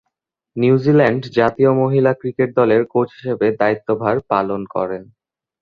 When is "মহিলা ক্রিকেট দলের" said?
1.81-2.81